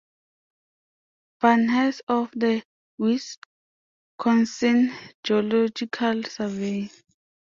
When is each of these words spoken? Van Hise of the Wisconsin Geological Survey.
Van 1.41 1.67
Hise 1.69 2.01
of 2.07 2.31
the 2.31 2.63
Wisconsin 2.97 4.91
Geological 5.23 6.23
Survey. 6.23 6.89